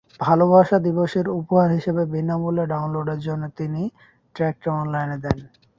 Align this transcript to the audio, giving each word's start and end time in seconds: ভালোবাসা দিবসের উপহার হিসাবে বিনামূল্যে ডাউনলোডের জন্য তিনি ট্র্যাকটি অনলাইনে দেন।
ভালোবাসা 0.21 0.77
দিবসের 0.85 1.25
উপহার 1.39 1.69
হিসাবে 1.77 2.03
বিনামূল্যে 2.13 2.65
ডাউনলোডের 2.71 3.19
জন্য 3.27 3.43
তিনি 3.59 3.81
ট্র্যাকটি 4.35 4.67
অনলাইনে 4.73 5.17
দেন। 5.23 5.37